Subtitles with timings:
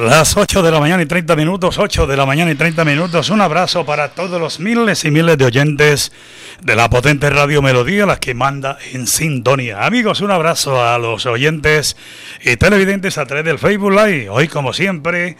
[0.00, 3.28] Las 8 de la mañana y 30 minutos, 8 de la mañana y 30 minutos.
[3.28, 6.10] Un abrazo para todos los miles y miles de oyentes
[6.62, 9.84] de la potente Radio Melodía, la que manda en sintonía.
[9.84, 11.98] Amigos, un abrazo a los oyentes
[12.42, 14.30] y televidentes a través del Facebook Live.
[14.30, 15.36] Hoy, como siempre,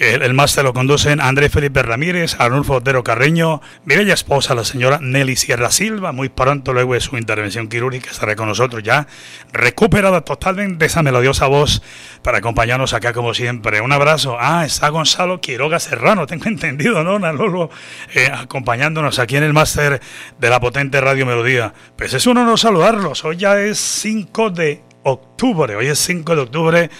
[0.00, 4.64] el, el máster lo conducen Andrés Felipe Ramírez, Arnulfo Otero Carreño, mi bella esposa, la
[4.64, 6.10] señora Nelly Sierra Silva.
[6.10, 9.06] Muy pronto, luego de su intervención quirúrgica, estará con nosotros ya
[9.52, 11.80] recuperada totalmente esa melodiosa voz
[12.22, 13.80] para acompañarnos acá, como siempre.
[13.80, 14.36] Un abrazo.
[14.38, 17.18] Ah, está Gonzalo Quiroga Serrano, tengo entendido, ¿no?
[17.18, 17.70] Lolo,
[18.14, 20.00] eh, acompañándonos aquí en el máster
[20.38, 21.74] de la potente Radio Melodía.
[21.96, 23.24] Pues es un honor saludarlos.
[23.24, 25.76] Hoy ya es 5 de octubre.
[25.76, 26.90] Hoy es 5 de octubre.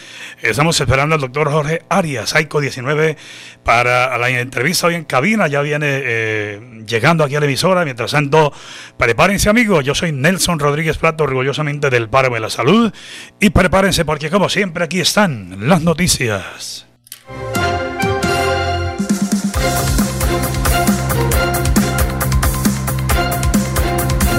[0.43, 3.17] Estamos esperando al doctor Jorge Arias, AICO 19,
[3.65, 5.47] para la entrevista hoy en cabina.
[5.49, 7.85] Ya viene eh, llegando aquí a la emisora.
[7.85, 8.53] Mientras tanto,
[8.97, 9.85] prepárense, amigos.
[9.85, 12.93] Yo soy Nelson Rodríguez Plato, orgullosamente del Páramo de la Salud.
[13.39, 16.90] Y prepárense porque, como siempre, aquí están las noticias.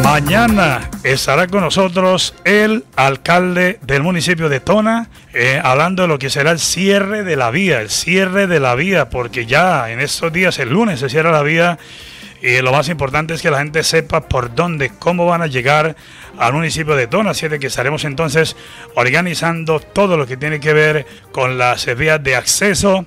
[0.03, 6.29] Mañana estará con nosotros el alcalde del municipio de Tona, eh, hablando de lo que
[6.29, 10.33] será el cierre de la vía, el cierre de la vía, porque ya en estos
[10.33, 11.79] días, el lunes, se cierra la vía
[12.41, 15.95] y lo más importante es que la gente sepa por dónde, cómo van a llegar
[16.37, 18.55] al municipio de Tona, así de que estaremos entonces
[18.95, 23.05] organizando todo lo que tiene que ver con las vías de acceso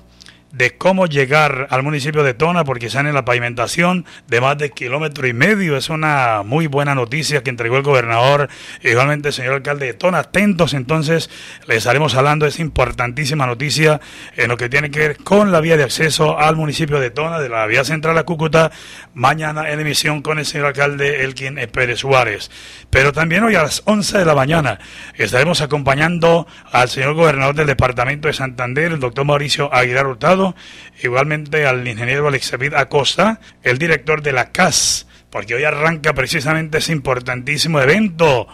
[0.55, 4.71] de cómo llegar al municipio de Tona porque están en la pavimentación de más de
[4.71, 5.75] kilómetro y medio.
[5.75, 8.47] Es una muy buena noticia que entregó el gobernador,
[8.81, 10.19] igualmente el señor alcalde de Tona.
[10.19, 11.29] Atentos entonces,
[11.67, 13.99] les estaremos hablando de esa importantísima noticia
[14.37, 17.39] en lo que tiene que ver con la vía de acceso al municipio de Tona,
[17.39, 18.71] de la vía central a Cúcuta,
[19.13, 22.49] mañana en emisión con el señor alcalde Elkin Pérez Suárez.
[22.89, 24.79] Pero también hoy a las 11 de la mañana
[25.15, 30.44] estaremos acompañando al señor gobernador del departamento de Santander, el doctor Mauricio Aguilar Hurtado,
[31.01, 36.91] igualmente al ingeniero Alexavid Acosta, el director de la CAS, porque hoy arranca precisamente ese
[36.91, 38.47] importantísimo evento.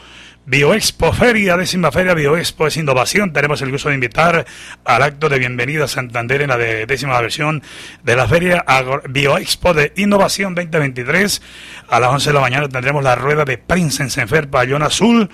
[0.43, 3.31] Bioexpo Feria, décima feria Bioexpo es innovación.
[3.31, 4.43] Tenemos el gusto de invitar
[4.83, 7.61] al acto de bienvenida a Santander en la décima versión
[8.03, 8.65] de la feria
[9.07, 11.41] Bioexpo de Innovación 2023.
[11.89, 15.29] A las 11 de la mañana tendremos la rueda de Prince en Senfer Payón Azul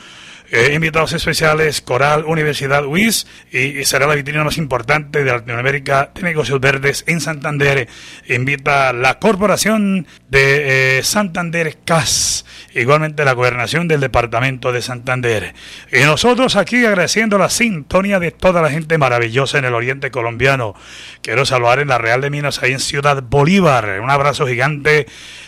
[0.49, 6.21] eh, invitados especiales, Coral, Universidad UIS, y, será la vitrina más importante de Latinoamérica de
[6.21, 7.87] negocios verdes en Santander.
[8.27, 15.53] Invita la Corporación de eh, Santander CAS, igualmente la Gobernación del Departamento de Santander.
[15.91, 20.75] Y nosotros aquí agradeciendo la sintonía de toda la gente maravillosa en el oriente colombiano.
[21.21, 23.99] Quiero saludar en la Real de Minas, ahí en Ciudad Bolívar.
[24.01, 25.07] Un abrazo gigante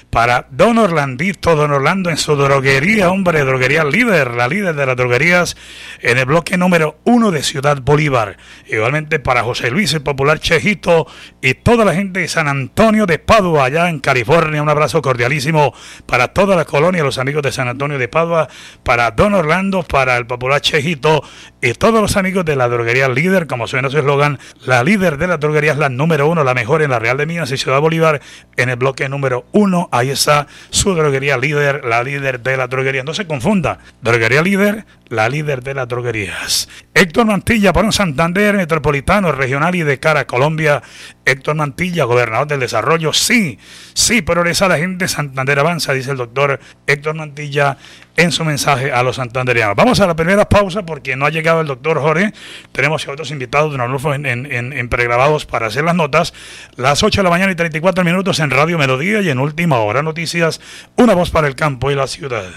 [0.09, 4.97] para Don Orlandito, Don Orlando en su droguería, hombre, droguería líder, la líder de las
[4.97, 5.55] droguerías
[6.01, 8.37] en el bloque número uno de Ciudad Bolívar.
[8.67, 11.05] Igualmente para José Luis, el popular Chejito
[11.41, 14.61] y toda la gente de San Antonio de Padua, allá en California.
[14.61, 15.73] Un abrazo cordialísimo
[16.05, 18.49] para toda la colonia, los amigos de San Antonio de Padua,
[18.83, 21.23] para Don Orlando, para el popular Chejito
[21.61, 25.27] y todos los amigos de la droguería líder, como suena su eslogan, la líder de
[25.27, 28.21] las droguerías, la número uno, la mejor en la Real de Minas y Ciudad Bolívar,
[28.57, 33.03] en el bloque número uno Ahí está su droguería líder, la líder de la droguería.
[33.03, 33.79] No se confunda.
[34.01, 36.69] Droguería líder, la líder de las droguerías.
[36.93, 40.81] Héctor Mantilla para un Santander metropolitano, regional y de cara a Colombia.
[41.25, 43.11] Héctor Mantilla, gobernador del desarrollo.
[43.11, 43.59] Sí,
[43.93, 45.09] sí, progresa la gente.
[45.09, 47.77] Santander avanza, dice el doctor Héctor Mantilla
[48.19, 49.75] en su mensaje a los santanderianos.
[49.75, 52.33] Vamos a la primera pausa porque no ha llegado el doctor Jorge.
[52.71, 53.79] Tenemos a otros invitados de
[54.15, 56.33] en, en, en, pregrabados para hacer las notas.
[56.75, 60.03] Las 8 de la mañana y 34 minutos en Radio Melodía y en Última Hora
[60.03, 60.59] Noticias,
[60.97, 62.49] una voz para el campo y la ciudad.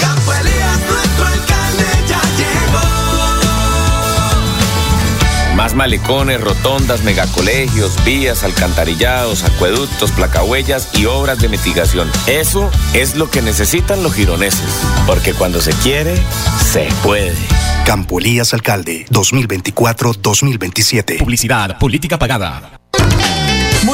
[0.00, 0.32] Campo
[5.54, 12.10] Más malecones, rotondas, megacolegios, vías, alcantarillados, acueductos, placahuellas y obras de mitigación.
[12.26, 14.68] Eso es lo que necesitan los gironeses.
[15.06, 16.16] Porque cuando se quiere,
[16.72, 17.36] se puede.
[17.86, 21.18] Campo Elías Alcalde, 2024-2027.
[21.18, 22.80] Publicidad, política pagada.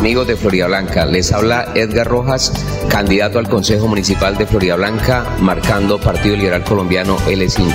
[0.00, 2.50] Amigos de Florida Blanca, les habla Edgar Rojas,
[2.88, 7.70] candidato al Consejo Municipal de Florida Blanca, marcando Partido Liberal Colombiano L5.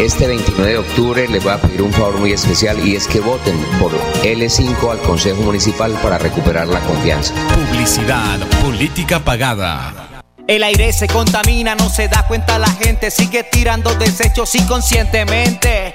[0.00, 3.18] Este 29 de octubre les voy a pedir un favor muy especial y es que
[3.18, 3.90] voten por
[4.22, 7.34] L5 al Consejo Municipal para recuperar la confianza.
[7.52, 10.22] Publicidad, política pagada.
[10.46, 15.94] El aire se contamina, no se da cuenta la gente, sigue tirando desechos inconscientemente.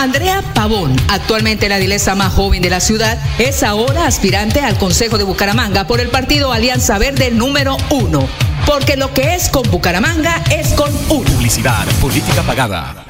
[0.00, 5.18] Andrea Pavón, actualmente la dilesa más joven de la ciudad, es ahora aspirante al Consejo
[5.18, 8.26] de Bucaramanga por el partido Alianza Verde número uno.
[8.64, 11.30] Porque lo que es con Bucaramanga es con uno.
[11.30, 13.09] Publicidad, política pagada.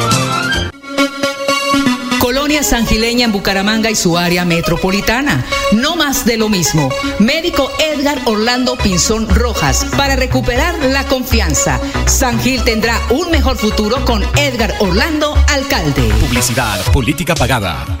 [2.51, 5.45] Colonia Sangileña en Bucaramanga y su área metropolitana.
[5.71, 6.89] No más de lo mismo.
[7.17, 11.79] Médico Edgar Orlando Pinzón Rojas para recuperar la confianza.
[12.07, 16.09] San Gil tendrá un mejor futuro con Edgar Orlando, alcalde.
[16.19, 18.00] Publicidad, política pagada.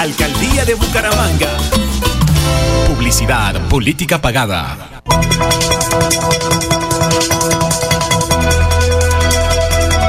[0.00, 1.58] Alcaldía de Bucaramanga.
[2.86, 5.02] Publicidad, política pagada.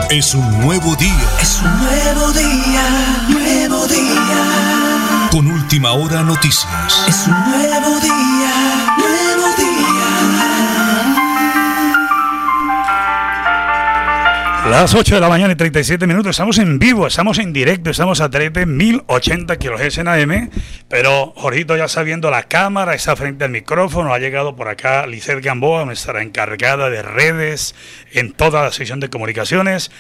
[0.10, 1.30] Es un nuevo día.
[1.42, 5.28] Es un nuevo día, nuevo día.
[5.30, 7.04] Con última hora noticias.
[7.08, 8.31] Es un nuevo día,
[14.72, 16.30] Las 8 de la mañana y 37 minutos.
[16.30, 20.50] Estamos en vivo, estamos en directo, estamos a través de 1080 kHz en AM.
[20.88, 24.14] Pero Jorgito ya está viendo la cámara, está frente al micrófono.
[24.14, 27.76] Ha llegado por acá Lizeth Gamboa, nuestra encargada de redes
[28.14, 29.92] en toda la sección de comunicaciones.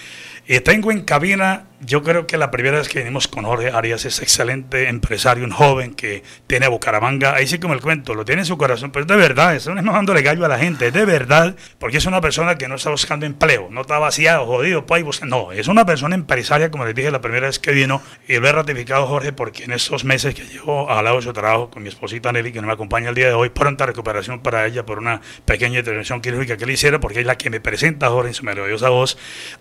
[0.47, 4.05] Y tengo en cabina, yo creo que la primera vez que venimos con Jorge Arias
[4.05, 8.23] es excelente empresario, un joven que tiene a Bucaramanga, ahí sí como el cuento, lo
[8.23, 10.59] tiene en su corazón, pero es de verdad, eso no es dándole gallo a la
[10.59, 13.97] gente, es de verdad, porque es una persona que no está buscando empleo, no está
[13.97, 17.71] vaciado, jodido, pues, no, es una persona empresaria, como les dije la primera vez que
[17.71, 21.23] vino, y lo he ratificado Jorge, porque en estos meses que llevo al lado de
[21.23, 23.87] su trabajo con mi esposita Nelly, que no me acompaña el día de hoy, pronta
[23.87, 27.49] recuperación para ella por una pequeña intervención quirúrgica que le hiciera, porque es la que
[27.49, 29.17] me presenta Jorge en su melodiosa voz,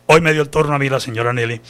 [0.07, 1.63] hoy me dio el turno a mí la señora Nelly.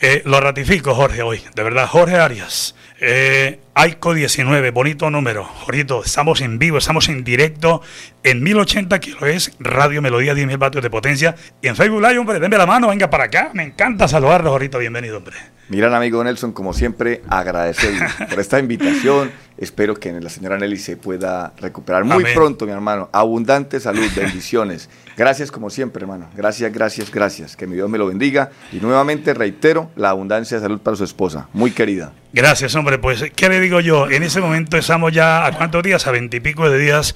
[0.00, 1.42] Eh, lo ratifico, Jorge, hoy.
[1.54, 2.74] De verdad, Jorge Arias.
[3.00, 5.44] Eh, AICO 19, bonito número.
[5.44, 7.80] Jorito, estamos en vivo, estamos en directo
[8.24, 11.34] en 1080 es Radio Melodía 10.000 vatios de potencia.
[11.62, 13.50] Y en Facebook Live, hombre, denme la mano, venga para acá.
[13.54, 14.78] Me encanta saludarlo, Jorito.
[14.78, 15.36] Bienvenido, hombre.
[15.68, 19.30] Mira, amigo Nelson, como siempre, agradecerle por esta invitación.
[19.58, 22.34] Espero que la señora Nelly se pueda recuperar muy Amén.
[22.34, 23.08] pronto, mi hermano.
[23.12, 24.88] Abundante salud, bendiciones.
[25.16, 26.28] Gracias como siempre, hermano.
[26.34, 27.56] Gracias, gracias, gracias.
[27.56, 28.50] Que mi Dios me lo bendiga.
[28.72, 32.12] Y nuevamente reitero la abundancia de salud para su esposa, muy querida.
[32.32, 32.98] Gracias, hombre.
[32.98, 33.80] Pues, ¿qué le digo?
[33.80, 37.14] yo, en ese momento estamos ya a cuántos días, a veintipico de días.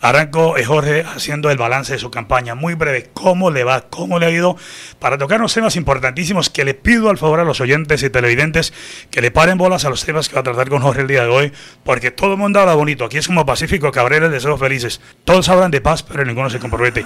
[0.00, 2.54] Arranco eh, Jorge haciendo el balance de su campaña.
[2.54, 3.80] Muy breve, ¿cómo le va?
[3.90, 4.56] ¿Cómo le ha ido?
[5.00, 8.72] Para tocar unos temas importantísimos que le pido al favor a los oyentes y televidentes
[9.10, 11.22] que le paren bolas a los temas que va a tratar con Jorge el día
[11.22, 11.52] de hoy,
[11.82, 13.04] porque todo el mundo habla bonito.
[13.04, 15.00] Aquí es como Pacífico Cabrera, deseos felices.
[15.24, 17.04] Todos hablan de paz, pero ninguno se compromete.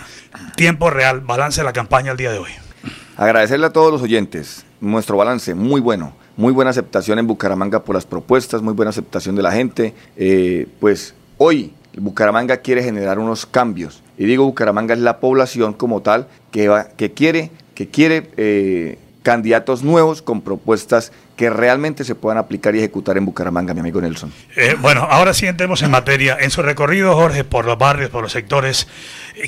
[0.54, 2.50] Tiempo real, balance de la campaña el día de hoy.
[3.16, 4.66] Agradecerle a todos los oyentes.
[4.80, 6.14] Nuestro balance muy bueno.
[6.36, 9.94] Muy buena aceptación en Bucaramanga por las propuestas, muy buena aceptación de la gente.
[10.16, 14.02] Eh, pues hoy Bucaramanga quiere generar unos cambios.
[14.16, 18.98] Y digo, Bucaramanga es la población como tal que, va, que quiere, que quiere eh,
[19.22, 24.00] candidatos nuevos con propuestas que realmente se puedan aplicar y ejecutar en Bucaramanga, mi amigo
[24.00, 24.32] Nelson.
[24.56, 26.36] Eh, bueno, ahora sí entremos en materia.
[26.40, 28.86] En su recorrido, Jorge, por los barrios, por los sectores,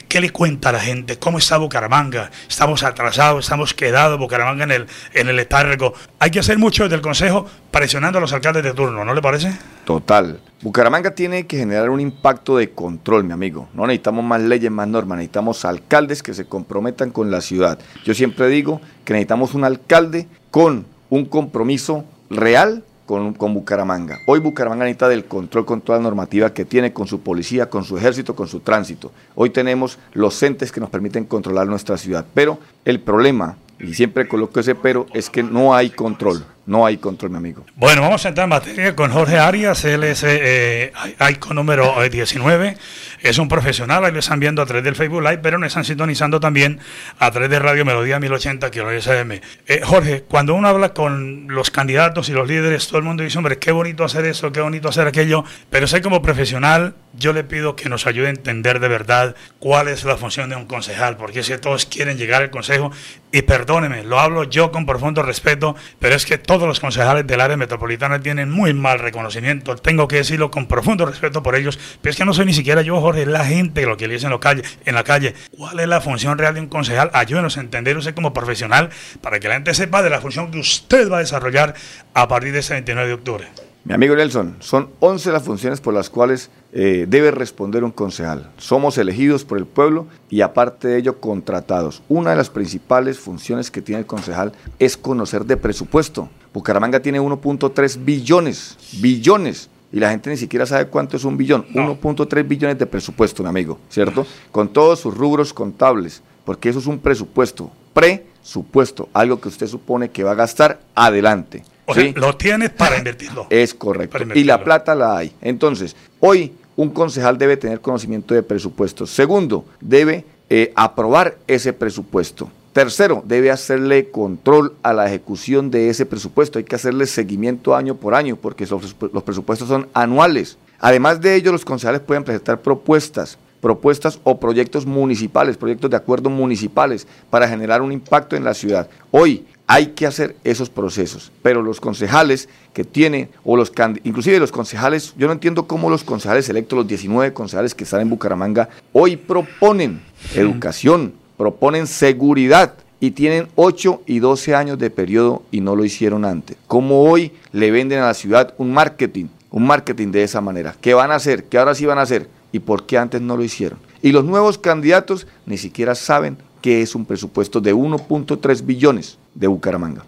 [0.08, 1.18] ¿qué le cuenta a la gente?
[1.18, 2.30] ¿Cómo está Bucaramanga?
[2.48, 3.44] ¿Estamos atrasados?
[3.44, 5.94] ¿Estamos quedados Bucaramanga en el, en el letargo?
[6.18, 9.22] Hay que hacer mucho desde el Consejo presionando a los alcaldes de turno, ¿no le
[9.22, 9.52] parece?
[9.84, 10.40] Total.
[10.62, 13.68] Bucaramanga tiene que generar un impacto de control, mi amigo.
[13.74, 17.78] No necesitamos más leyes, más normas, necesitamos alcaldes que se comprometan con la ciudad.
[18.04, 24.18] Yo siempre digo que necesitamos un alcalde con un compromiso real con, con, Bucaramanga.
[24.26, 27.84] Hoy Bucaramanga necesita del control con toda la normativa que tiene, con su policía, con
[27.84, 29.12] su ejército, con su tránsito.
[29.34, 32.24] Hoy tenemos los entes que nos permiten controlar nuestra ciudad.
[32.34, 36.44] Pero el problema, y siempre coloco ese pero, es que no hay control.
[36.66, 37.66] No hay control, mi amigo.
[37.76, 39.84] Bueno, vamos a entrar en materia con Jorge Arias.
[39.84, 40.92] Él es eh,
[41.30, 42.78] ICO número 19.
[43.20, 44.02] Es un profesional.
[44.04, 46.80] Ahí lo están viendo a través del Facebook Live, pero nos están sintonizando también
[47.18, 49.42] a través de Radio Melodía 1080, que es FM.
[49.66, 53.36] Eh, Jorge, cuando uno habla con los candidatos y los líderes, todo el mundo dice,
[53.36, 55.44] hombre, qué bonito hacer eso, qué bonito hacer aquello.
[55.68, 59.88] Pero sé como profesional, yo le pido que nos ayude a entender de verdad cuál
[59.88, 62.90] es la función de un concejal, porque es que todos quieren llegar al consejo.
[63.32, 67.26] Y perdóneme, lo hablo yo con profundo respeto, pero es que todos todos los concejales
[67.26, 69.74] del área metropolitana tienen muy mal reconocimiento.
[69.74, 72.80] Tengo que decirlo con profundo respeto por ellos, pero es que no soy ni siquiera
[72.80, 74.62] yo, Jorge, la gente lo que le dicen en la calle.
[74.84, 75.34] En la calle.
[75.50, 77.10] ¿Cuál es la función real de un concejal?
[77.12, 80.58] Ayúdenos a entender usted como profesional para que la gente sepa de la función que
[80.58, 81.74] usted va a desarrollar
[82.14, 83.63] a partir de ese 29 de octubre.
[83.86, 88.50] Mi amigo Nelson, son 11 las funciones por las cuales eh, debe responder un concejal.
[88.56, 92.02] Somos elegidos por el pueblo y aparte de ello contratados.
[92.08, 96.30] Una de las principales funciones que tiene el concejal es conocer de presupuesto.
[96.54, 99.68] Bucaramanga tiene 1.3 billones, billones.
[99.92, 101.66] Y la gente ni siquiera sabe cuánto es un billón.
[101.74, 104.26] 1.3 billones de presupuesto, mi amigo, ¿cierto?
[104.50, 110.08] Con todos sus rubros contables, porque eso es un presupuesto, presupuesto, algo que usted supone
[110.08, 111.64] que va a gastar adelante.
[111.86, 113.46] O sea, lo tienes para invertirlo.
[113.50, 114.18] Es correcto.
[114.34, 115.32] Y la plata la hay.
[115.40, 119.06] Entonces, hoy un concejal debe tener conocimiento de presupuesto.
[119.06, 122.50] Segundo, debe eh, aprobar ese presupuesto.
[122.72, 126.58] Tercero, debe hacerle control a la ejecución de ese presupuesto.
[126.58, 130.58] Hay que hacerle seguimiento año por año porque los, los presupuestos son anuales.
[130.80, 136.28] Además de ello, los concejales pueden presentar propuestas propuestas o proyectos municipales, proyectos de acuerdo
[136.28, 138.90] municipales para generar un impacto en la ciudad.
[139.10, 143.72] Hoy hay que hacer esos procesos, pero los concejales que tienen, o los
[144.04, 148.02] inclusive los concejales, yo no entiendo cómo los concejales electos, los 19 concejales que están
[148.02, 150.02] en Bucaramanga, hoy proponen
[150.34, 156.24] educación, proponen seguridad y tienen 8 y 12 años de periodo y no lo hicieron
[156.24, 156.56] antes.
[156.66, 160.74] ¿Cómo hoy le venden a la ciudad un marketing, un marketing de esa manera?
[160.80, 161.44] ¿Qué van a hacer?
[161.44, 162.28] ¿Qué ahora sí van a hacer?
[162.52, 163.78] ¿Y por qué antes no lo hicieron?
[164.02, 169.48] Y los nuevos candidatos ni siquiera saben qué es un presupuesto de 1.3 billones de
[169.48, 170.02] Bucaramanga.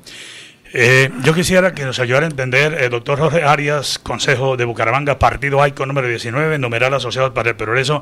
[0.72, 5.18] Eh, yo quisiera que nos ayudara a entender el doctor Jorge Arias, Consejo de Bucaramanga,
[5.18, 8.00] Partido AICO número 19, numeral asociado para el progreso.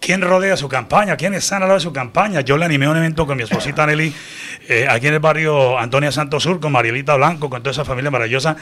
[0.00, 1.16] ¿Quién rodea su campaña?
[1.16, 2.42] ¿Quién está al lado de su campaña?
[2.42, 4.12] Yo le animé un evento con mi esposita Nelly,
[4.68, 8.10] eh, aquí en el barrio Antonia Santos Sur, con Marielita Blanco, con toda esa familia
[8.10, 8.58] maravillosa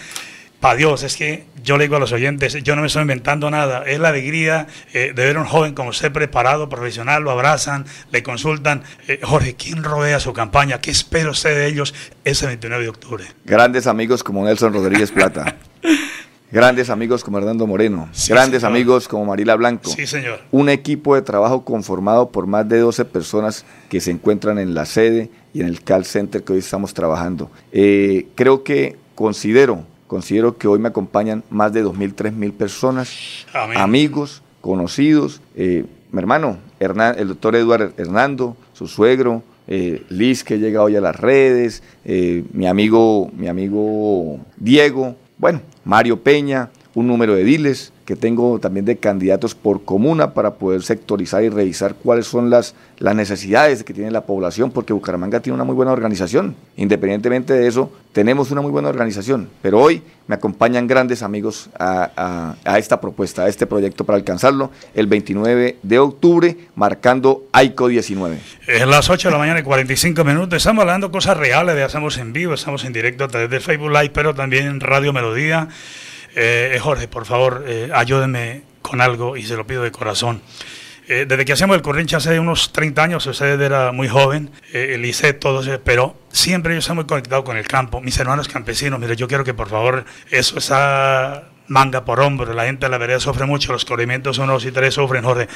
[0.62, 3.50] para Dios, es que yo le digo a los oyentes, yo no me estoy inventando
[3.50, 7.32] nada, es la alegría eh, de ver a un joven como usted preparado, profesional, lo
[7.32, 8.84] abrazan, le consultan.
[9.08, 10.80] Eh, Jorge, ¿quién rodea su campaña?
[10.80, 11.92] ¿Qué espera usted de ellos
[12.24, 13.24] ese 29 de octubre?
[13.44, 15.56] Grandes amigos como Nelson Rodríguez Plata.
[16.52, 19.90] Grandes amigos como Hernando Moreno, grandes amigos como Marila Blanco.
[19.90, 20.42] Sí, señor.
[20.50, 24.84] Un equipo de trabajo conformado por más de 12 personas que se encuentran en la
[24.84, 27.50] sede y en el call center que hoy estamos trabajando.
[27.72, 34.42] Eh, creo que considero Considero que hoy me acompañan más de 2.000, 3.000 personas, amigos,
[34.60, 35.40] conocidos.
[35.56, 41.00] Eh, mi hermano, el doctor Eduardo Hernando, su suegro, eh, Liz que llega hoy a
[41.00, 47.92] las redes, eh, mi, amigo, mi amigo Diego, bueno, Mario Peña, un número de diles,
[48.04, 52.74] que tengo también de candidatos por comuna para poder sectorizar y revisar cuáles son las,
[52.98, 56.56] las necesidades que tiene la población, porque Bucaramanga tiene una muy buena organización.
[56.76, 62.56] Independientemente de eso, tenemos una muy buena organización, pero hoy me acompañan grandes amigos a,
[62.64, 68.38] a, esta propuesta, a este proyecto para alcanzarlo el 29 de octubre, marcando AICO 19.
[68.66, 70.56] Es las 8 de la mañana y 45 minutos.
[70.56, 73.90] Estamos hablando cosas reales, de hacemos en vivo, estamos en directo a través de Facebook
[73.90, 75.68] Live, pero también Radio Melodía.
[76.34, 80.42] Eh, Jorge, por favor, eh, ayúdenme con algo y se lo pido de corazón.
[81.08, 84.92] Eh, desde que hacemos el Corrincha hace unos 30 años, usted era muy joven, eh,
[84.94, 88.00] el ICE, todo pero siempre yo estoy muy conectado con el campo.
[88.00, 92.66] Mis hermanos campesinos, mire, yo quiero que por favor eso, esa manga por hombro, la
[92.66, 95.48] gente de la vereda sufre mucho, los corrimientos uno, dos y tres sufren, Jorge,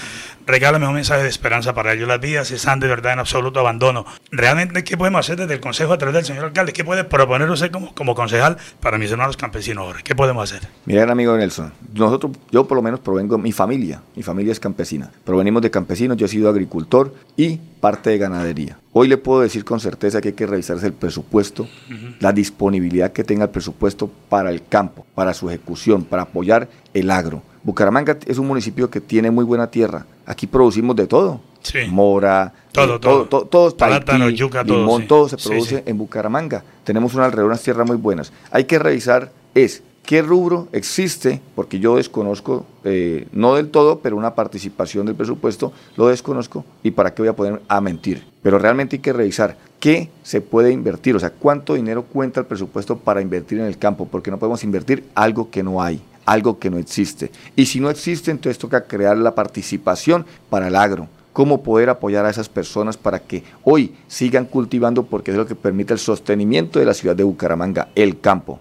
[0.47, 4.07] regálame un mensaje de esperanza para ellos, las vías están de verdad en absoluto abandono.
[4.31, 6.73] Realmente, ¿qué podemos hacer desde el Consejo a través del señor alcalde?
[6.73, 10.03] ¿Qué puede proponer usted como, como concejal para mis hermanos campesinos, Jorge?
[10.03, 10.69] ¿Qué podemos hacer?
[10.87, 15.11] Mira, amigo Nelson, nosotros, yo por lo menos provengo, mi familia, mi familia es campesina,
[15.25, 18.79] provenimos de campesinos, yo he sido agricultor y parte de ganadería.
[18.93, 21.69] Hoy le puedo decir con certeza que hay que revisarse el presupuesto,
[22.21, 27.11] la disponibilidad que tenga el presupuesto para el campo, para su ejecución, para apoyar el
[27.11, 27.43] agro.
[27.63, 30.07] Bucaramanga es un municipio que tiene muy buena tierra.
[30.25, 31.41] Aquí producimos de todo.
[31.89, 36.63] Mora, todo, todo, todo, todo, Plátano, yuca, limón, todo, se produce en Bucaramanga.
[36.85, 38.33] Tenemos una, alrededor unas tierras muy buenas.
[38.53, 44.17] Hay que revisar es qué rubro existe, porque yo desconozco, eh, no del todo, pero
[44.17, 48.25] una participación del presupuesto, lo desconozco y para qué voy a poner a mentir.
[48.41, 52.47] Pero realmente hay que revisar qué se puede invertir, o sea, cuánto dinero cuenta el
[52.47, 56.59] presupuesto para invertir en el campo, porque no podemos invertir algo que no hay, algo
[56.59, 57.33] que no existe.
[57.57, 62.25] Y si no existe, entonces toca crear la participación para el agro cómo poder apoyar
[62.25, 66.79] a esas personas para que hoy sigan cultivando porque es lo que permite el sostenimiento
[66.79, 68.59] de la ciudad de Bucaramanga, el campo.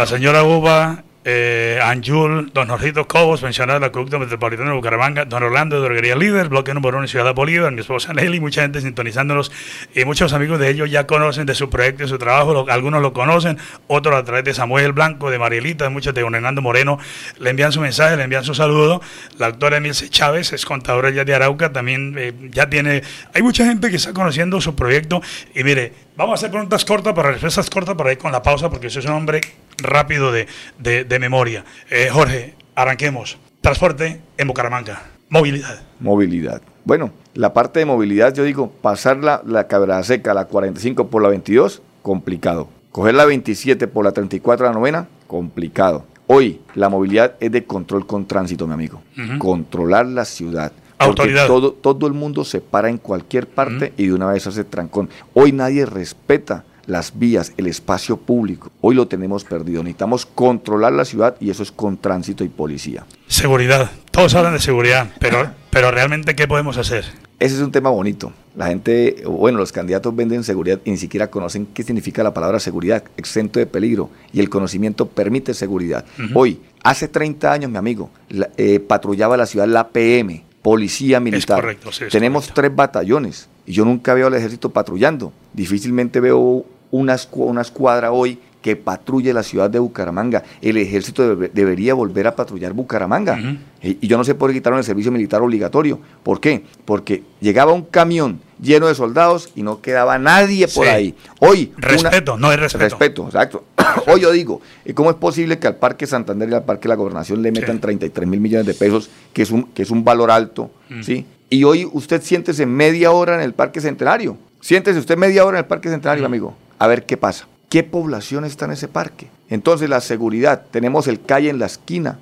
[0.00, 5.42] La señora Uva eh, Anjul, don Jorgito Cobos, mencionado el acueducto metropolitano de Bucaramanga, don
[5.42, 8.80] Orlando de Droguería Líder, bloque número uno en Ciudad Bolívar, mi esposa Nelly, mucha gente
[8.80, 9.52] sintonizándonos
[9.94, 13.12] y muchos amigos de ellos ya conocen de su proyecto y su trabajo, algunos lo
[13.12, 16.98] conocen, otros a través de Samuel Blanco, de Marielita, muchos de don Hernando Moreno,
[17.38, 19.02] le envían su mensaje, le envían su saludo.
[19.38, 23.02] La doctora Emilce Chávez es contadora ya de Arauca, también eh, ya tiene,
[23.34, 25.20] hay mucha gente que está conociendo su proyecto
[25.54, 28.70] y mire, vamos a hacer preguntas cortas para respuestas cortas para ir con la pausa
[28.70, 29.40] porque usted es un hombre
[29.82, 30.46] rápido de,
[30.78, 31.64] de, memoria.
[31.90, 33.38] Eh, Jorge, arranquemos.
[33.60, 35.02] Transporte en Bucaramanga.
[35.28, 35.80] Movilidad.
[36.00, 36.62] Movilidad.
[36.84, 41.22] Bueno, la parte de movilidad, yo digo, pasar la, la Cabrera Seca, la 45 por
[41.22, 42.68] la 22, complicado.
[42.90, 46.06] Coger la 27 por la 34 la novena, complicado.
[46.26, 49.02] Hoy la movilidad es de control con tránsito, mi amigo.
[49.38, 50.72] Controlar la ciudad.
[50.98, 51.46] Autoridad.
[51.46, 55.08] Todo, todo el mundo se para en cualquier parte y de una vez hace trancón.
[55.34, 58.70] Hoy nadie respeta las vías, el espacio público.
[58.80, 59.82] Hoy lo tenemos perdido.
[59.82, 63.06] Necesitamos controlar la ciudad y eso es con tránsito y policía.
[63.28, 63.90] Seguridad.
[64.10, 67.04] Todos hablan de seguridad, pero, pero realmente ¿qué podemos hacer?
[67.38, 68.32] Ese es un tema bonito.
[68.54, 72.60] La gente, bueno, los candidatos venden seguridad y ni siquiera conocen qué significa la palabra
[72.60, 74.10] seguridad, exento de peligro.
[74.32, 76.04] Y el conocimiento permite seguridad.
[76.34, 78.10] Hoy, hace 30 años, mi amigo,
[78.58, 81.60] eh, patrullaba la ciudad la PM, policía militar.
[81.60, 85.32] correcto, sí, Tenemos tres batallones y yo nunca veo al ejército patrullando.
[85.54, 90.42] Difícilmente veo una, una escuadra hoy que patrulle la ciudad de Bucaramanga.
[90.60, 93.38] El ejército debería volver a patrullar Bucaramanga.
[93.82, 95.98] y, yo no sé por qué quitaron el servicio militar obligatorio.
[96.22, 96.62] ¿Por qué?
[96.84, 101.14] Porque llegaba un camión lleno de soldados y no quedaba nadie por ahí.
[101.38, 101.72] Hoy...
[101.78, 102.84] Respeto, no hay respeto.
[102.84, 103.64] Respeto, exacto.
[104.06, 104.60] Hoy yo digo,
[104.94, 107.80] ¿cómo es posible que al Parque Santander y al Parque de la Gobernación le metan
[107.80, 111.26] 33 mil millones de pesos, que es un, que es un valor alto, ¿sí?
[111.48, 114.36] Y hoy usted siéntese media hora en el Parque Centenario.
[114.60, 117.46] Siéntese usted media hora en el Parque Centenario, amigo a ver qué pasa.
[117.68, 119.28] ¿Qué población está en ese parque?
[119.48, 122.18] Entonces la seguridad, tenemos el calle en la esquina.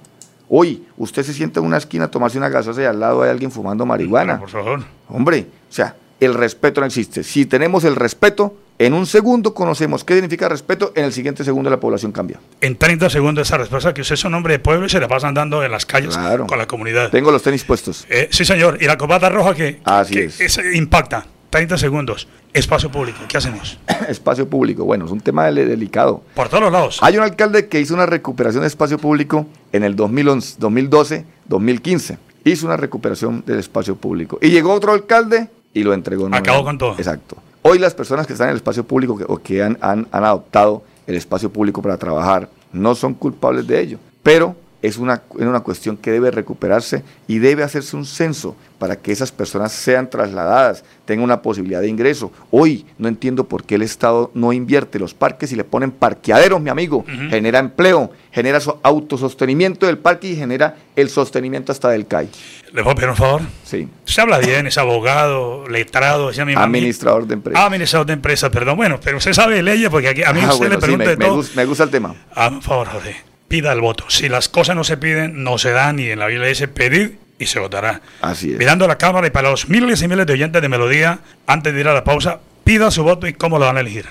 [0.50, 3.30] Hoy, usted se sienta en una esquina a tomarse una gaseosa y al lado hay
[3.30, 4.38] alguien fumando marihuana.
[4.38, 4.82] por favor.
[5.08, 7.22] Hombre, o sea, el respeto no existe.
[7.22, 11.70] Si tenemos el respeto, en un segundo conocemos qué significa respeto, en el siguiente segundo
[11.70, 12.40] la población cambia.
[12.60, 15.06] En 30 segundos esa respuesta que usted es un hombre de pueblo y se le
[15.06, 16.18] pasan dando en las calles
[16.48, 17.10] con la comunidad.
[17.10, 18.06] Tengo los tenis puestos.
[18.10, 18.78] Eh, sí, señor.
[18.80, 20.58] Y la copata roja que, Así es.
[20.74, 21.26] impacta.
[21.50, 22.28] 30 segundos.
[22.52, 23.78] Espacio público, ¿qué hacemos?
[24.08, 26.22] espacio público, bueno, es un tema delicado.
[26.34, 26.98] Por todos los lados.
[27.02, 32.18] Hay un alcalde que hizo una recuperación de espacio público en el 2011, 2012, 2015.
[32.44, 34.38] Hizo una recuperación del espacio público.
[34.40, 36.28] Y llegó otro alcalde y lo entregó.
[36.32, 36.94] Acabó con todo.
[36.96, 37.36] Exacto.
[37.62, 40.82] Hoy las personas que están en el espacio público o que han, han, han adoptado
[41.06, 43.98] el espacio público para trabajar no son culpables de ello.
[44.22, 48.94] Pero es una, es una cuestión que debe recuperarse y debe hacerse un censo para
[48.94, 52.30] que esas personas sean trasladadas, tengan una posibilidad de ingreso.
[52.52, 56.60] Hoy no entiendo por qué el Estado no invierte los parques y le ponen parqueaderos,
[56.60, 57.04] mi amigo.
[57.28, 62.28] Genera empleo, genera su autosostenimiento del parque y genera el sostenimiento hasta del CAI.
[62.72, 63.40] ¿Le puedo pedir un favor?
[63.64, 63.88] Sí.
[64.04, 66.54] Se habla bien, es abogado, letrado, mami.
[66.54, 67.64] Administrador de empresas.
[67.64, 68.76] Administrador de empresas, perdón.
[68.76, 71.04] Bueno, pero usted sabe leyes porque aquí a mí Ah, usted bueno, le sí, pregunta
[71.04, 71.34] me, de me todo.
[71.36, 72.14] gusta, me gusta el tema.
[72.34, 73.16] Ah, por favor, Jorge,
[73.48, 74.04] pida el voto.
[74.08, 77.18] Si las cosas no se piden, no se dan y en la Biblia dice pedir
[77.38, 78.00] y se votará.
[78.20, 78.58] Así es.
[78.58, 81.74] Mirando a la cámara y para los miles y miles de oyentes de Melodía, antes
[81.74, 84.06] de ir a la pausa, pida su voto y cómo lo van a elegir.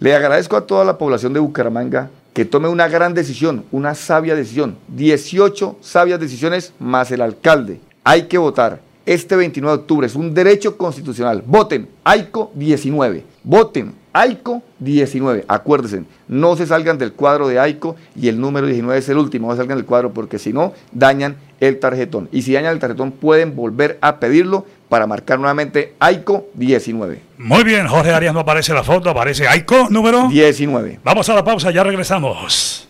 [0.00, 4.34] Le agradezco a toda la población de Bucaramanga que tome una gran decisión, una sabia
[4.34, 4.78] decisión.
[4.88, 7.80] 18 sabias decisiones más el alcalde.
[8.04, 8.80] Hay que votar.
[9.06, 11.42] Este 29 de octubre es un derecho constitucional.
[11.44, 13.24] Voten AICO 19.
[13.42, 15.44] Voten AICO 19.
[15.48, 19.48] Acuérdense, no se salgan del cuadro de AICO y el número 19 es el último.
[19.48, 22.28] No se salgan del cuadro porque si no, dañan el tarjetón.
[22.32, 27.20] Y si dañan el tarjetón, pueden volver a pedirlo para marcar nuevamente AICO 19.
[27.38, 31.00] Muy bien, Jorge Arias no aparece la foto, aparece Aiko, número 19.
[31.02, 32.89] Vamos a la pausa, ya regresamos.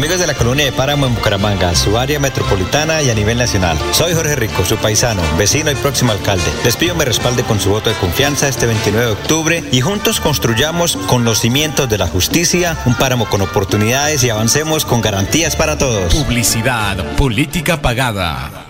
[0.00, 3.78] Amigos de la colonia de Páramo en Bucaramanga, su área metropolitana y a nivel nacional.
[3.92, 6.50] Soy Jorge Rico, su paisano, vecino y próximo alcalde.
[6.64, 10.18] Les pido me respalde con su voto de confianza este 29 de octubre y juntos
[10.20, 15.54] construyamos con los cimientos de la justicia un páramo con oportunidades y avancemos con garantías
[15.54, 16.14] para todos.
[16.14, 18.69] Publicidad, política pagada.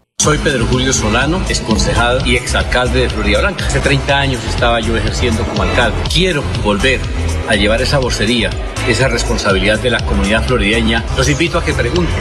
[0.21, 3.65] Soy Pedro Julio Solano, ex concejal y exalcalde de Florida Blanca.
[3.65, 5.97] Hace 30 años estaba yo ejerciendo como alcalde.
[6.13, 6.99] Quiero volver
[7.49, 8.51] a llevar esa vocería,
[8.87, 11.03] esa responsabilidad de la comunidad florideña.
[11.17, 12.13] Los invito a que pregunten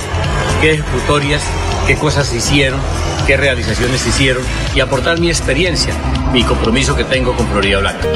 [0.62, 1.42] qué ejecutorias,
[1.86, 2.80] qué cosas se hicieron,
[3.26, 5.92] qué realizaciones se hicieron y aportar mi experiencia,
[6.32, 8.08] mi compromiso que tengo con Florida Blanca.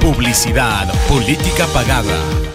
[0.00, 2.49] Publicidad, política pagada.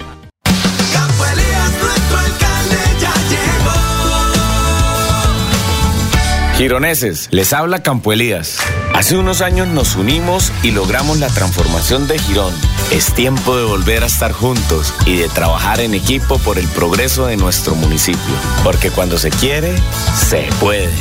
[6.57, 8.59] Gironeses, les habla Campo Elías.
[8.93, 12.53] Hace unos años nos unimos y logramos la transformación de Girón.
[12.93, 17.25] Es tiempo de volver a estar juntos y de trabajar en equipo por el progreso
[17.25, 18.21] de nuestro municipio.
[18.63, 19.75] Porque cuando se quiere,
[20.15, 20.93] se puede.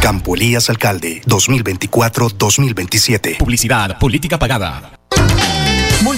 [0.00, 3.38] Campo Elías Alcalde, 2024-2027.
[3.38, 4.92] Publicidad, política pagada.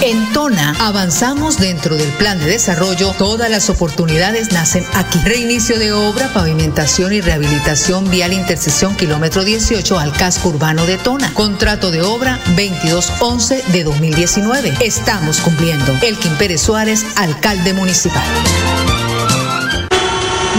[0.00, 3.12] En Tona avanzamos dentro del plan de desarrollo.
[3.18, 5.18] Todas las oportunidades nacen aquí.
[5.24, 11.34] Reinicio de obra, pavimentación y rehabilitación vial intersección kilómetro 18 al casco urbano de Tona.
[11.34, 14.74] Contrato de obra 2211 de 2019.
[14.80, 15.98] Estamos cumpliendo.
[16.00, 18.22] Elkin Pérez Suárez, alcalde municipal.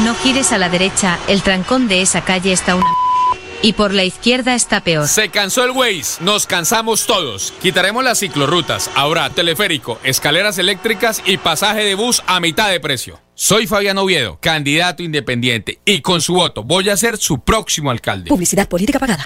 [0.04, 3.09] No gires a la derecha, el trancón de esa calle está una...
[3.62, 5.08] Y por la izquierda está peor.
[5.08, 7.54] Se cansó el Waze, nos cansamos todos.
[7.62, 8.89] Quitaremos las ciclorrutas.
[8.95, 13.19] Ahora teleférico, escaleras eléctricas y pasaje de bus a mitad de precio.
[13.36, 18.30] Soy Fabián Oviedo, candidato independiente, y con su voto voy a ser su próximo alcalde.
[18.30, 19.26] Publicidad política pagada.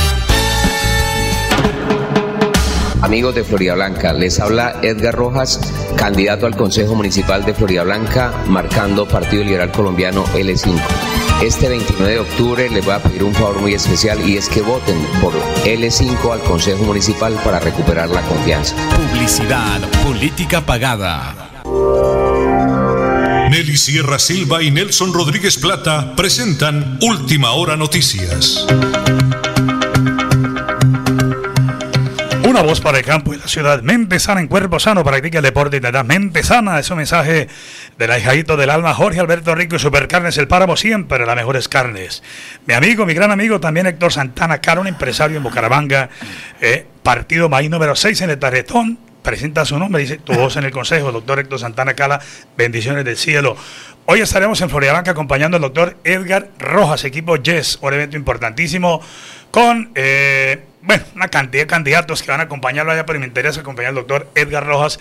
[3.01, 5.59] Amigos de Florida Blanca, les habla Edgar Rojas,
[5.97, 10.79] candidato al Consejo Municipal de Florida Blanca, marcando Partido Liberal Colombiano L5.
[11.41, 14.61] Este 29 de octubre les voy a pedir un favor muy especial y es que
[14.61, 15.33] voten por
[15.65, 18.75] L5 al Consejo Municipal para recuperar la confianza.
[18.95, 21.49] Publicidad, política pagada.
[23.49, 28.65] Nelly Sierra Silva y Nelson Rodríguez Plata presentan Última Hora Noticias.
[32.51, 33.81] Una voz para el campo y la ciudad.
[33.81, 35.05] Mente sana en cuerpo sano.
[35.05, 36.79] Practica el deporte y te da mente sana.
[36.79, 37.47] Es un mensaje
[37.97, 40.75] del ahijadito del alma Jorge Alberto Rico y Supercarnes El Páramo.
[40.75, 42.21] Siempre las mejores carnes.
[42.65, 46.09] Mi amigo, mi gran amigo también Héctor Santana Caro, un empresario en Bucaramanga.
[46.59, 48.99] eh, partido maíz número 6 en el tarretón.
[49.21, 52.19] Presenta su nombre, dice tu voz en el consejo, doctor Héctor Santana Cala.
[52.57, 53.55] Bendiciones del cielo.
[54.07, 59.01] Hoy estaremos en Florida Blanca acompañando al doctor Edgar Rojas, equipo Yes, un evento importantísimo
[59.51, 63.61] con eh, bueno, una cantidad de candidatos que van a acompañarlo allá, pero me interesa
[63.61, 64.99] acompañar al doctor Edgar Rojas,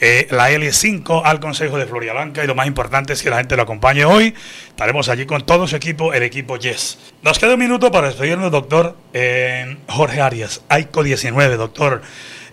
[0.00, 3.38] eh, la L5 al Consejo de Florida Blanca y lo más importante es que la
[3.38, 4.34] gente lo acompañe hoy.
[4.68, 6.98] Estaremos allí con todo su equipo, el equipo Yes.
[7.22, 8.96] Nos queda un minuto para despedirnos, doctor
[9.88, 12.02] Jorge Arias, AICO 19, doctor.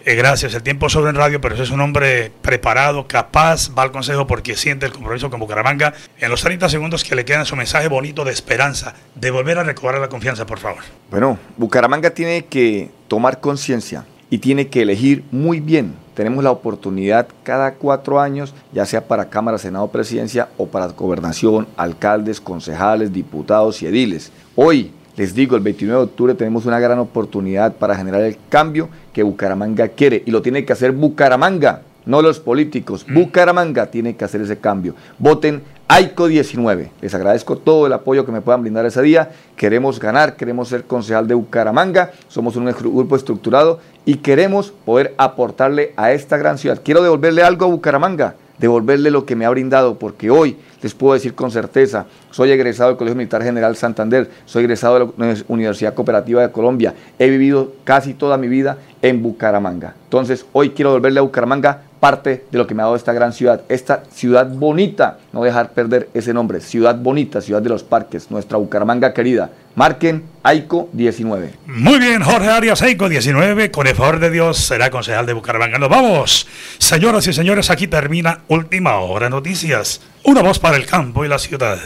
[0.06, 3.92] Eh, gracias, el tiempo sobre en radio, pero es un hombre preparado, capaz, va al
[3.92, 5.94] consejo porque siente el compromiso con Bucaramanga.
[6.20, 9.64] En los 30 segundos que le quedan su mensaje bonito de esperanza, de volver a
[9.64, 10.84] recobrar la confianza, por favor.
[11.12, 15.96] Bueno, Bucaramanga tiene que tomar conciencia y tiene que elegir muy bien.
[16.14, 21.68] Tenemos la oportunidad cada cuatro años, ya sea para Cámara, Senado, Presidencia o para gobernación,
[21.76, 24.32] alcaldes, concejales, diputados y ediles.
[24.56, 28.90] Hoy, les digo, el 29 de octubre tenemos una gran oportunidad para generar el cambio
[29.12, 33.06] que Bucaramanga quiere y lo tiene que hacer Bucaramanga, no los políticos.
[33.08, 34.96] Bucaramanga tiene que hacer ese cambio.
[35.18, 36.92] Voten AICO 19.
[37.02, 39.32] Les agradezco todo el apoyo que me puedan brindar ese día.
[39.56, 45.94] Queremos ganar, queremos ser concejal de Bucaramanga, somos un grupo estructurado y queremos poder aportarle
[45.98, 46.82] a esta gran ciudad.
[46.84, 51.14] Quiero devolverle algo a Bucaramanga, devolverle lo que me ha brindado, porque hoy les puedo
[51.14, 55.94] decir con certeza, soy egresado del Colegio Militar General Santander, soy egresado de la Universidad
[55.94, 59.96] Cooperativa de Colombia, he vivido casi toda mi vida en Bucaramanga.
[60.06, 63.34] Entonces, hoy quiero devolverle a Bucaramanga parte de lo que me ha dado esta gran
[63.34, 68.32] ciudad, esta ciudad bonita, no dejar perder ese nombre, ciudad bonita, ciudad de los parques,
[68.32, 69.50] nuestra Bucaramanga querida.
[69.80, 71.54] Marquen AICO 19.
[71.68, 75.80] Muy bien, Jorge Arias, AICO 19, con el favor de Dios será concejal de Bucaramanga.
[75.80, 76.48] Nos vamos,
[76.80, 81.40] señoras y señores, aquí termina Última Hora Noticias, una voz para el campo y la
[81.40, 81.80] ciudad.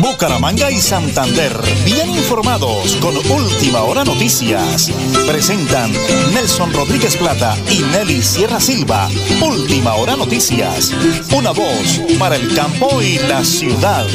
[0.00, 1.52] Bucaramanga y Santander,
[1.84, 4.92] bien informados con Última Hora Noticias.
[5.26, 5.90] Presentan
[6.32, 9.08] Nelson Rodríguez Plata y Nelly Sierra Silva.
[9.42, 10.94] Última Hora Noticias,
[11.34, 14.06] una voz para el campo y la ciudad.